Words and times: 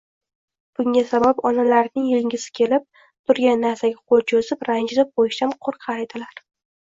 Bunga 0.77 1.01
sabab 1.09 1.41
onalarining 1.49 2.07
yegisi 2.11 2.55
kelib 2.59 2.87
turgan 2.99 3.63
narsaga 3.65 4.01
qoʻl 4.13 4.25
choʻzib, 4.33 4.65
ranjitib 4.71 5.13
qoʻyishdan 5.21 5.53
qoʻrqar 5.67 6.05
edilar 6.07 6.43